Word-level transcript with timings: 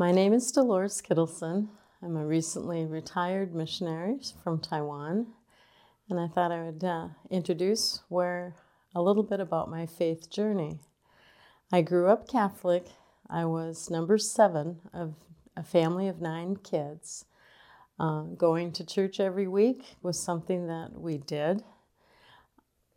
My 0.00 0.12
name 0.12 0.32
is 0.32 0.50
Delores 0.50 1.02
Kittelson. 1.02 1.68
I'm 2.02 2.16
a 2.16 2.24
recently 2.24 2.86
retired 2.86 3.54
missionary 3.54 4.16
from 4.42 4.58
Taiwan, 4.58 5.26
and 6.08 6.18
I 6.18 6.26
thought 6.26 6.50
I 6.50 6.62
would 6.62 6.82
uh, 6.82 7.08
introduce 7.28 8.00
where 8.08 8.54
a 8.94 9.02
little 9.02 9.22
bit 9.22 9.40
about 9.40 9.68
my 9.68 9.84
faith 9.84 10.30
journey. 10.30 10.78
I 11.70 11.82
grew 11.82 12.08
up 12.08 12.26
Catholic. 12.26 12.86
I 13.28 13.44
was 13.44 13.90
number 13.90 14.16
seven 14.16 14.80
of 14.94 15.16
a 15.54 15.62
family 15.62 16.08
of 16.08 16.22
nine 16.22 16.56
kids. 16.56 17.26
Uh, 17.98 18.22
going 18.22 18.72
to 18.72 18.86
church 18.86 19.20
every 19.20 19.48
week 19.48 19.96
was 20.00 20.18
something 20.18 20.66
that 20.66 20.92
we 20.94 21.18
did. 21.18 21.62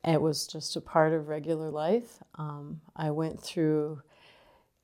It 0.05 0.21
was 0.21 0.47
just 0.47 0.77
a 0.77 0.81
part 0.81 1.11
of 1.11 1.27
regular 1.27 1.69
life. 1.69 2.19
Um, 2.35 2.79
I 2.95 3.11
went 3.11 3.43
through 3.43 4.03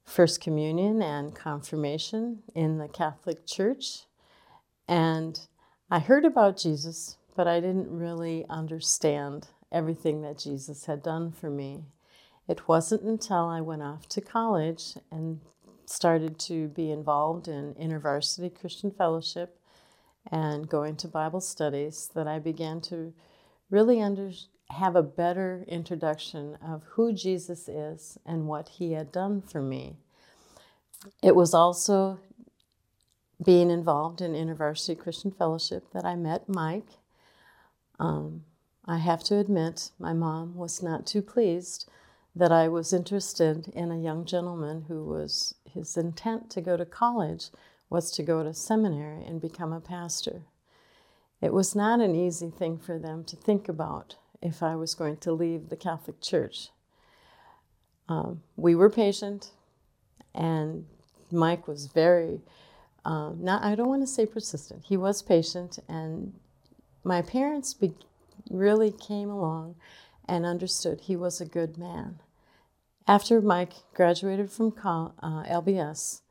First 0.09 0.41
Communion 0.41 1.03
and 1.03 1.35
Confirmation 1.35 2.39
in 2.55 2.79
the 2.79 2.87
Catholic 2.87 3.45
Church. 3.45 4.05
And 4.87 5.39
I 5.91 5.99
heard 5.99 6.25
about 6.25 6.57
Jesus, 6.57 7.17
but 7.35 7.47
I 7.47 7.59
didn't 7.59 7.91
really 7.91 8.43
understand 8.49 9.47
everything 9.71 10.23
that 10.23 10.39
Jesus 10.39 10.85
had 10.85 11.03
done 11.03 11.31
for 11.31 11.51
me. 11.51 11.83
It 12.47 12.67
wasn't 12.67 13.03
until 13.03 13.45
I 13.45 13.61
went 13.61 13.83
off 13.83 14.09
to 14.09 14.21
college 14.21 14.95
and 15.11 15.39
started 15.85 16.39
to 16.39 16.69
be 16.69 16.89
involved 16.89 17.47
in 17.47 17.75
InterVarsity 17.75 18.59
Christian 18.59 18.89
Fellowship 18.89 19.59
and 20.31 20.67
going 20.67 20.95
to 20.97 21.07
Bible 21.07 21.41
studies 21.41 22.09
that 22.15 22.27
I 22.27 22.39
began 22.39 22.81
to 22.81 23.13
really 23.69 24.01
under, 24.01 24.31
have 24.69 24.95
a 24.95 25.03
better 25.03 25.65
introduction 25.67 26.57
of 26.65 26.83
who 26.91 27.13
Jesus 27.13 27.67
is 27.67 28.17
and 28.25 28.47
what 28.47 28.69
he 28.69 28.93
had 28.93 29.11
done 29.11 29.41
for 29.41 29.61
me. 29.61 29.95
It 31.23 31.35
was 31.35 31.53
also 31.53 32.19
being 33.43 33.69
involved 33.69 34.21
in 34.21 34.33
InterVarsity 34.33 34.99
Christian 34.99 35.31
Fellowship 35.31 35.91
that 35.93 36.05
I 36.05 36.15
met 36.15 36.49
Mike. 36.49 36.89
Um, 37.99 38.43
I 38.85 38.97
have 38.97 39.23
to 39.25 39.37
admit, 39.37 39.91
my 39.97 40.13
mom 40.13 40.55
was 40.55 40.83
not 40.83 41.07
too 41.07 41.21
pleased 41.21 41.89
that 42.35 42.51
I 42.51 42.67
was 42.67 42.93
interested 42.93 43.69
in 43.73 43.91
a 43.91 43.99
young 43.99 44.25
gentleman 44.25 44.85
who 44.87 45.05
was 45.05 45.55
his 45.65 45.97
intent 45.97 46.49
to 46.51 46.61
go 46.61 46.77
to 46.77 46.85
college 46.85 47.49
was 47.89 48.11
to 48.11 48.23
go 48.23 48.43
to 48.43 48.53
seminary 48.53 49.23
and 49.23 49.41
become 49.41 49.73
a 49.73 49.81
pastor. 49.81 50.43
It 51.41 51.53
was 51.53 51.75
not 51.75 52.01
an 52.01 52.15
easy 52.15 52.49
thing 52.49 52.77
for 52.77 52.99
them 52.99 53.23
to 53.25 53.35
think 53.35 53.67
about 53.67 54.15
if 54.41 54.63
I 54.63 54.75
was 54.75 54.95
going 54.95 55.17
to 55.17 55.31
leave 55.31 55.69
the 55.69 55.75
Catholic 55.75 56.21
Church. 56.21 56.69
Um, 58.07 58.41
we 58.55 58.75
were 58.75 58.89
patient, 58.89 59.51
and 60.33 60.85
Mike 61.31 61.67
was 61.67 61.87
very, 61.87 62.41
um, 63.05 63.43
not, 63.43 63.63
I 63.63 63.75
don't 63.75 63.89
want 63.89 64.01
to 64.01 64.07
say 64.07 64.25
persistent, 64.25 64.85
he 64.85 64.97
was 64.97 65.21
patient, 65.21 65.79
and 65.87 66.33
my 67.03 67.21
parents 67.21 67.73
be- 67.73 67.93
really 68.49 68.91
came 68.91 69.29
along 69.29 69.75
and 70.27 70.45
understood 70.45 71.01
he 71.01 71.15
was 71.15 71.39
a 71.39 71.45
good 71.45 71.77
man. 71.77 72.19
After 73.07 73.41
Mike 73.41 73.73
graduated 73.93 74.51
from 74.51 74.73
uh, 74.83 75.43
LBS, 75.43 76.21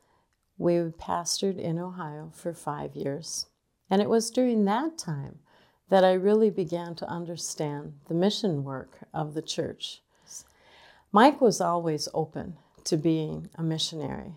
we 0.56 0.75
pastored 0.75 1.59
in 1.59 1.78
Ohio 1.78 2.31
for 2.34 2.53
five 2.53 2.95
years. 2.95 3.47
And 3.91 4.03
it 4.03 4.09
was 4.09 4.31
during 4.31 4.65
that 4.65 4.98
time 4.98 5.39
that 5.89 6.05
I 6.05 6.12
really 6.12 6.50
began 6.50 6.94
to 6.97 7.08
understand 7.08 7.94
the 8.08 8.14
mission 8.14 8.64
work 8.64 8.98
of 9.14 9.34
the 9.34 9.42
church. 9.42 10.03
Mike 11.12 11.41
was 11.41 11.61
always 11.61 12.08
open 12.12 12.56
to 12.84 12.97
being 12.97 13.48
a 13.55 13.62
missionary, 13.62 14.34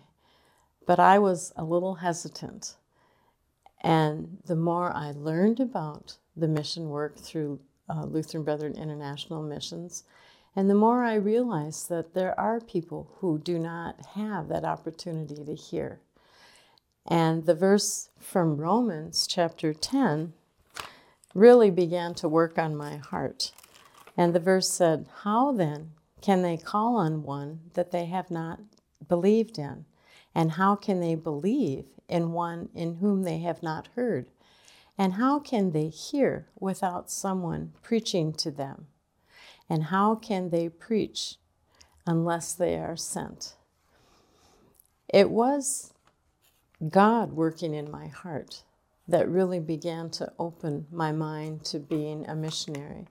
but 0.86 0.98
I 0.98 1.18
was 1.18 1.52
a 1.56 1.64
little 1.64 1.96
hesitant. 1.96 2.76
And 3.82 4.38
the 4.46 4.56
more 4.56 4.92
I 4.92 5.10
learned 5.10 5.60
about 5.60 6.16
the 6.36 6.48
mission 6.48 6.88
work 6.88 7.18
through 7.18 7.60
uh, 7.88 8.04
Lutheran 8.04 8.44
Brethren 8.44 8.74
International 8.74 9.42
Missions, 9.42 10.04
and 10.54 10.70
the 10.70 10.74
more 10.74 11.04
I 11.04 11.14
realized 11.14 11.88
that 11.88 12.14
there 12.14 12.38
are 12.38 12.60
people 12.60 13.10
who 13.18 13.38
do 13.38 13.58
not 13.58 14.06
have 14.14 14.48
that 14.48 14.64
opportunity 14.64 15.44
to 15.44 15.54
hear. 15.54 16.00
And 17.06 17.46
the 17.46 17.54
verse 17.54 18.10
from 18.18 18.58
Romans 18.58 19.26
chapter 19.26 19.74
10 19.74 20.34
really 21.34 21.70
began 21.70 22.14
to 22.14 22.28
work 22.28 22.58
on 22.58 22.76
my 22.76 22.96
heart. 22.96 23.52
And 24.16 24.34
the 24.34 24.40
verse 24.40 24.68
said, 24.68 25.06
How 25.22 25.52
then 25.52 25.92
can 26.20 26.42
they 26.42 26.56
call 26.56 26.96
on 26.96 27.22
one 27.22 27.60
that 27.74 27.90
they 27.90 28.06
have 28.06 28.30
not 28.30 28.60
believed 29.08 29.58
in? 29.58 29.84
And 30.34 30.52
how 30.52 30.76
can 30.76 31.00
they 31.00 31.14
believe 31.14 31.84
in 32.08 32.32
one 32.32 32.68
in 32.74 32.96
whom 32.96 33.22
they 33.22 33.38
have 33.38 33.62
not 33.62 33.88
heard? 33.94 34.26
And 34.98 35.14
how 35.14 35.38
can 35.38 35.72
they 35.72 35.88
hear 35.88 36.48
without 36.58 37.10
someone 37.10 37.72
preaching 37.82 38.32
to 38.34 38.50
them? 38.50 38.86
And 39.68 39.84
how 39.84 40.14
can 40.14 40.50
they 40.50 40.68
preach 40.68 41.36
unless 42.06 42.52
they 42.52 42.76
are 42.76 42.96
sent? 42.96 43.54
It 45.08 45.30
was 45.30 45.92
God 46.88 47.32
working 47.32 47.74
in 47.74 47.90
my 47.90 48.08
heart 48.08 48.62
that 49.12 49.28
really 49.28 49.60
began 49.60 50.08
to 50.08 50.32
open 50.38 50.86
my 50.90 51.12
mind 51.12 51.62
to 51.66 51.78
being 51.78 52.26
a 52.26 52.34
missionary. 52.34 53.06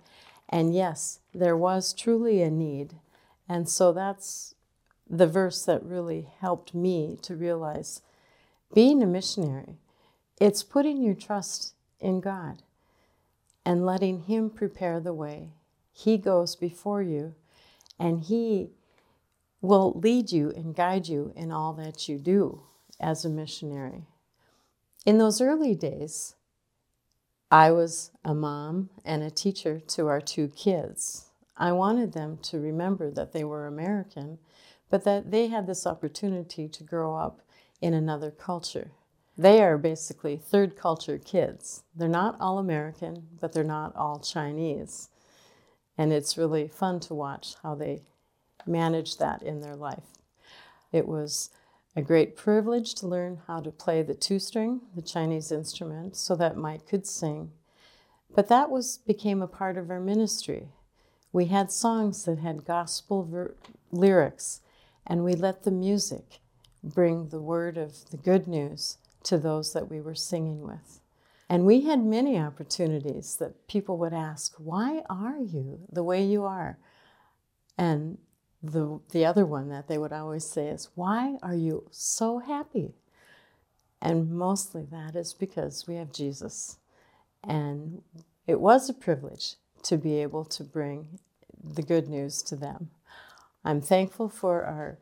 And 0.50 0.74
yes, 0.74 1.20
there 1.32 1.56
was 1.56 1.94
truly 1.94 2.42
a 2.42 2.50
need. 2.50 2.96
And 3.48 3.70
so 3.70 3.94
that's 3.94 4.56
the 5.08 5.28
verse 5.28 5.64
that 5.66 5.84
really 5.84 6.28
helped 6.40 6.74
me 6.74 7.20
to 7.22 7.36
realize 7.36 8.02
being 8.74 9.04
a 9.04 9.06
missionary, 9.06 9.78
it's 10.40 10.64
putting 10.64 11.04
your 11.04 11.14
trust 11.14 11.76
in 12.00 12.20
God 12.20 12.64
and 13.64 13.86
letting 13.86 14.24
Him 14.24 14.50
prepare 14.50 15.00
the 15.00 15.14
way. 15.14 15.50
He 15.94 16.18
goes 16.18 16.56
before 16.56 17.04
you 17.04 17.36
and 18.00 18.22
He 18.22 18.72
will 19.62 19.94
lead 20.00 20.32
you 20.32 20.52
and 20.56 20.76
guide 20.76 21.08
you 21.08 21.32
in 21.36 21.52
all 21.52 21.74
that 21.74 22.10
you 22.10 22.18
do 22.18 22.64
as 23.00 23.24
a 23.24 23.30
missionary. 23.30 24.08
In 25.06 25.18
those 25.18 25.42
early 25.42 25.76
days, 25.76 26.36
I 27.50 27.72
was 27.72 28.12
a 28.24 28.34
mom 28.34 28.90
and 29.04 29.24
a 29.24 29.32
teacher 29.32 29.80
to 29.80 30.08
our 30.08 30.22
two 30.22 30.48
kids. 30.50 31.32
I 31.58 31.72
wanted 31.72 32.14
them 32.14 32.38
to 32.44 32.60
remember 32.60 33.12
that 33.12 33.34
they 33.34 33.44
were 33.44 33.68
American 33.68 34.40
but 34.92 35.06
that 35.06 35.32
they 35.32 35.48
had 35.48 35.66
this 35.66 35.88
opportunity 35.88 36.68
to 36.68 36.84
grow 36.84 37.16
up 37.16 37.42
in 37.82 37.96
another 37.96 38.30
culture. 38.30 38.92
They 39.38 39.64
are 39.64 39.78
basically 39.78 40.38
third 40.38 40.76
culture 40.76 41.18
kids. 41.18 41.84
They're 41.96 42.08
not 42.08 42.36
all 42.40 42.60
American, 42.60 43.30
but 43.40 43.54
they're 43.54 43.64
not 43.64 43.96
all 43.96 44.20
Chinese. 44.20 45.10
And 45.98 46.12
it's 46.12 46.38
really 46.38 46.68
fun 46.68 47.00
to 47.02 47.14
watch 47.16 47.56
how 47.64 47.74
they 47.74 48.04
manage 48.68 49.18
that 49.18 49.42
in 49.42 49.62
their 49.62 49.76
life. 49.76 50.18
It 50.92 51.08
was 51.08 51.50
a 51.96 52.02
great 52.02 52.36
privilege 52.36 52.96
to 52.96 53.08
learn 53.08 53.42
how 53.48 53.60
to 53.60 53.72
play 53.72 54.02
the 54.02 54.14
two 54.14 54.40
string, 54.40 54.82
the 54.96 55.02
Chinese 55.02 55.52
instrument, 55.52 56.16
so 56.16 56.36
that 56.36 56.58
Mike 56.58 56.88
could 56.88 57.06
sing. 57.06 57.52
But 58.34 58.48
that 58.48 58.70
was 58.70 58.98
became 59.00 59.42
a 59.42 59.48
part 59.48 59.78
of 59.78 59.90
our 59.90 60.00
ministry. 60.00 60.70
We 61.34 61.46
had 61.46 61.72
songs 61.72 62.24
that 62.26 62.40
had 62.40 62.66
gospel 62.66 63.24
ver- 63.24 63.56
lyrics 63.92 64.62
and 65.06 65.24
we 65.24 65.34
let 65.34 65.64
the 65.64 65.72
music 65.72 66.40
bring 66.84 67.30
the 67.30 67.42
word 67.42 67.78
of 67.78 68.10
the 68.10 68.18
good 68.18 68.48
news 68.48 68.98
to 69.24 69.38
those 69.38 69.74
that 69.74 69.90
we 69.90 70.00
were 70.02 70.16
singing 70.16 70.62
with. 70.62 71.00
And 71.50 71.66
we 71.66 71.82
had 71.82 72.04
many 72.04 72.40
opportunities 72.40 73.36
that 73.36 73.68
people 73.68 73.98
would 73.98 74.14
ask, 74.14 74.54
Why 74.58 75.04
are 75.10 75.38
you 75.38 75.82
the 75.92 76.04
way 76.04 76.24
you 76.24 76.46
are? 76.46 76.78
And 77.78 78.18
the, 78.64 79.00
the 79.12 79.26
other 79.26 79.46
one 79.46 79.70
that 79.70 79.88
they 79.88 79.98
would 79.98 80.14
always 80.14 80.46
say 80.46 80.68
is, 80.68 80.90
Why 80.96 81.38
are 81.42 81.56
you 81.56 81.88
so 81.92 82.40
happy? 82.40 82.94
And 84.02 84.32
mostly 84.32 84.86
that 84.92 85.16
is 85.16 85.34
because 85.34 85.88
we 85.88 85.96
have 85.96 86.12
Jesus. 86.12 86.78
And 87.44 88.02
it 88.48 88.60
was 88.60 88.90
a 88.90 88.94
privilege 88.94 89.56
to 89.84 89.98
be 89.98 90.22
able 90.22 90.46
to 90.46 90.64
bring 90.64 91.20
the 91.64 91.84
good 91.84 92.08
news 92.08 92.42
to 92.44 92.56
them. 92.56 92.90
I'm 93.64 93.82
thankful 93.82 94.30
for 94.30 94.64
our 94.64 94.98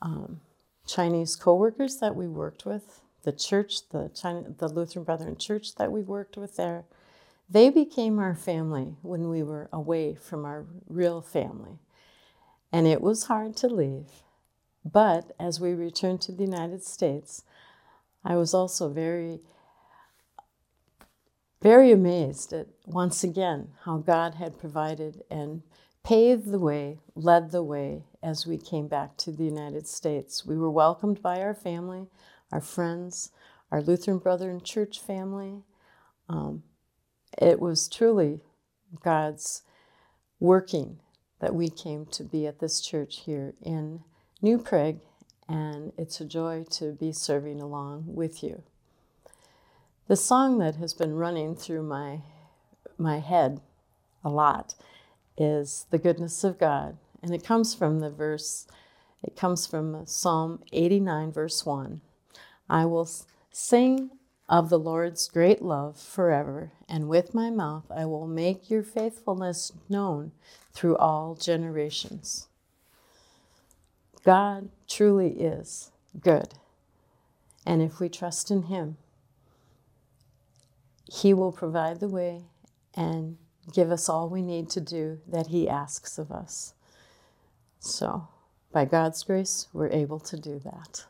um, 0.00 0.40
Chinese 0.86 1.34
coworkers 1.36 1.98
that 1.98 2.14
we 2.14 2.28
worked 2.28 2.64
with, 2.64 3.00
the 3.22 3.32
church, 3.32 3.88
the 3.90 4.10
China, 4.14 4.44
the 4.56 4.68
Lutheran 4.68 5.04
Brethren 5.04 5.36
Church 5.36 5.74
that 5.76 5.90
we 5.90 6.02
worked 6.02 6.36
with 6.36 6.56
there. 6.56 6.84
They 7.50 7.70
became 7.70 8.18
our 8.18 8.34
family 8.34 8.94
when 9.02 9.28
we 9.28 9.42
were 9.42 9.68
away 9.72 10.14
from 10.14 10.44
our 10.44 10.64
real 10.88 11.20
family. 11.20 11.78
And 12.74 12.88
it 12.88 13.00
was 13.00 13.26
hard 13.26 13.56
to 13.58 13.68
leave. 13.68 14.08
But 14.84 15.30
as 15.38 15.60
we 15.60 15.74
returned 15.74 16.20
to 16.22 16.32
the 16.32 16.42
United 16.42 16.82
States, 16.82 17.44
I 18.24 18.34
was 18.34 18.52
also 18.52 18.88
very, 18.88 19.38
very 21.62 21.92
amazed 21.92 22.52
at 22.52 22.66
once 22.84 23.22
again 23.22 23.68
how 23.84 23.98
God 23.98 24.34
had 24.34 24.58
provided 24.58 25.22
and 25.30 25.62
paved 26.02 26.50
the 26.50 26.58
way, 26.58 26.98
led 27.14 27.52
the 27.52 27.62
way 27.62 28.06
as 28.24 28.44
we 28.44 28.58
came 28.58 28.88
back 28.88 29.16
to 29.18 29.30
the 29.30 29.44
United 29.44 29.86
States. 29.86 30.44
We 30.44 30.58
were 30.58 30.70
welcomed 30.70 31.22
by 31.22 31.40
our 31.42 31.54
family. 31.54 32.08
our 32.52 32.60
friends, 32.60 33.30
our 33.70 33.82
Lutheran 33.82 34.18
Brethren 34.18 34.60
Church 34.60 35.00
family. 35.00 35.62
Um, 36.28 36.62
it 37.40 37.60
was 37.60 37.88
truly 37.88 38.40
God's 39.02 39.62
working 40.40 41.00
that 41.40 41.54
we 41.54 41.68
came 41.68 42.06
to 42.06 42.24
be 42.24 42.46
at 42.46 42.60
this 42.60 42.80
church 42.80 43.22
here 43.24 43.54
in 43.62 44.00
New 44.40 44.58
Prague, 44.58 45.00
and 45.48 45.92
it's 45.98 46.20
a 46.20 46.24
joy 46.24 46.64
to 46.70 46.92
be 46.92 47.12
serving 47.12 47.60
along 47.60 48.04
with 48.06 48.42
you. 48.42 48.62
The 50.06 50.16
song 50.16 50.58
that 50.58 50.76
has 50.76 50.94
been 50.94 51.14
running 51.14 51.56
through 51.56 51.82
my 51.82 52.20
my 52.96 53.18
head 53.18 53.60
a 54.22 54.28
lot 54.28 54.74
is 55.36 55.86
the 55.90 55.98
goodness 55.98 56.44
of 56.44 56.58
God, 56.58 56.96
and 57.22 57.34
it 57.34 57.44
comes 57.44 57.74
from 57.74 58.00
the 58.00 58.10
verse. 58.10 58.66
It 59.22 59.36
comes 59.36 59.66
from 59.66 60.06
Psalm 60.06 60.62
89, 60.72 61.32
verse 61.32 61.64
1. 61.64 62.02
I 62.68 62.84
will 62.84 63.08
sing 63.50 64.10
of 64.48 64.68
the 64.68 64.78
Lord's 64.78 65.28
great 65.28 65.62
love 65.62 65.98
forever, 65.98 66.72
and 66.88 67.08
with 67.08 67.34
my 67.34 67.50
mouth 67.50 67.84
I 67.90 68.04
will 68.04 68.26
make 68.26 68.70
your 68.70 68.82
faithfulness 68.82 69.72
known 69.88 70.32
through 70.72 70.96
all 70.96 71.34
generations. 71.34 72.48
God 74.24 74.68
truly 74.88 75.30
is 75.40 75.90
good, 76.20 76.54
and 77.64 77.80
if 77.82 78.00
we 78.00 78.08
trust 78.08 78.50
in 78.50 78.64
Him, 78.64 78.96
He 81.10 81.32
will 81.32 81.52
provide 81.52 82.00
the 82.00 82.08
way 82.08 82.42
and 82.94 83.38
give 83.72 83.90
us 83.90 84.08
all 84.08 84.28
we 84.28 84.42
need 84.42 84.68
to 84.70 84.80
do 84.80 85.20
that 85.26 85.48
He 85.48 85.68
asks 85.68 86.18
of 86.18 86.30
us. 86.30 86.74
So, 87.80 88.28
by 88.72 88.84
God's 88.84 89.22
grace, 89.22 89.68
we're 89.72 89.90
able 89.90 90.20
to 90.20 90.38
do 90.38 90.58
that. 90.64 91.04